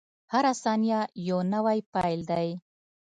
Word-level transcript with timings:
•هره 0.33 0.53
ثانیه 0.63 0.99
یو 1.27 1.39
نوی 1.53 1.79
پیل 1.93 2.19
دی. 2.29 2.47